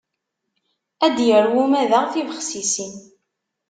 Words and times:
Ad 1.05 1.13
d-yarew 1.15 1.55
umadaɣ 1.63 2.03
tibexsisin. 2.13 2.93